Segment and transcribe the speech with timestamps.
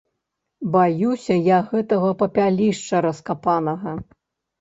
[0.75, 3.93] Баюся я гэтага папялішча раскапанага.